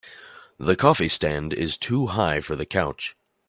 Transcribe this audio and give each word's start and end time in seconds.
The 0.57 0.75
coffee 0.75 1.07
stand 1.09 1.53
is 1.53 1.77
too 1.77 2.07
high 2.07 2.41
for 2.41 2.55
the 2.55 2.65
couch. 2.65 3.15